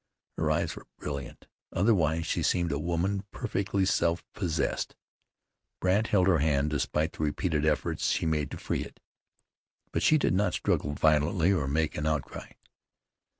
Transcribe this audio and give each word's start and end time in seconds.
Her 0.35 0.49
eyes 0.49 0.75
were 0.75 0.87
brilliant, 0.97 1.45
otherwise 1.71 2.25
she 2.25 2.41
seemed 2.41 2.71
a 2.71 2.79
woman 2.79 3.21
perfectly 3.29 3.85
self 3.85 4.23
possessed. 4.33 4.95
Brandt 5.79 6.07
held 6.07 6.25
her 6.25 6.39
hand 6.39 6.71
despite 6.71 7.13
the 7.13 7.23
repeated 7.23 7.67
efforts 7.67 8.09
she 8.09 8.25
made 8.25 8.49
to 8.49 8.57
free 8.57 8.83
it. 8.83 8.99
But 9.91 10.01
she 10.01 10.17
did 10.17 10.33
not 10.33 10.55
struggle 10.55 10.93
violently, 10.93 11.53
or 11.53 11.67
make 11.67 11.95
an 11.99 12.07
outcry. 12.07 12.47